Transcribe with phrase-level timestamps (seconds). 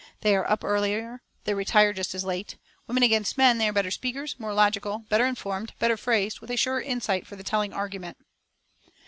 [0.21, 2.57] They are up earlier, they retire just as late.
[2.87, 6.57] Women against men, they are better speakers, more logical, better informed, better phrased, with a
[6.57, 8.17] surer insight for the telling argument."